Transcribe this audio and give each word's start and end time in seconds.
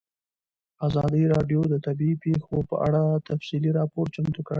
ازادي 0.87 1.23
راډیو 1.33 1.61
د 1.69 1.73
طبیعي 1.85 2.15
پېښې 2.23 2.57
په 2.69 2.75
اړه 2.87 3.01
تفصیلي 3.29 3.71
راپور 3.79 4.05
چمتو 4.15 4.41
کړی. 4.45 4.49